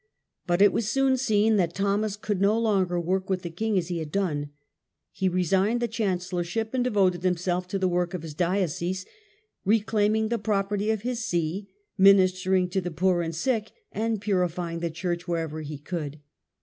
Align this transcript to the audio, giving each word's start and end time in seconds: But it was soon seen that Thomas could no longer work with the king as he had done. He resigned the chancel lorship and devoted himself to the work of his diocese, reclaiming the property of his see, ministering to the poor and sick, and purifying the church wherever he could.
But 0.47 0.63
it 0.63 0.73
was 0.73 0.89
soon 0.89 1.15
seen 1.15 1.57
that 1.57 1.75
Thomas 1.75 2.17
could 2.17 2.41
no 2.41 2.57
longer 2.57 2.99
work 2.99 3.29
with 3.29 3.43
the 3.43 3.51
king 3.51 3.77
as 3.77 3.89
he 3.89 3.99
had 3.99 4.11
done. 4.11 4.49
He 5.11 5.29
resigned 5.29 5.79
the 5.79 5.87
chancel 5.87 6.37
lorship 6.39 6.73
and 6.73 6.83
devoted 6.83 7.21
himself 7.21 7.67
to 7.67 7.77
the 7.77 7.87
work 7.87 8.15
of 8.15 8.23
his 8.23 8.33
diocese, 8.33 9.05
reclaiming 9.63 10.29
the 10.29 10.39
property 10.39 10.89
of 10.89 11.03
his 11.03 11.23
see, 11.23 11.69
ministering 11.99 12.67
to 12.69 12.81
the 12.81 12.89
poor 12.89 13.21
and 13.21 13.35
sick, 13.35 13.73
and 13.91 14.19
purifying 14.19 14.79
the 14.79 14.89
church 14.89 15.27
wherever 15.27 15.61
he 15.61 15.77
could. 15.77 16.19